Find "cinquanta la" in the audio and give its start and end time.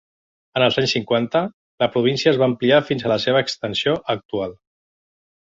0.95-1.89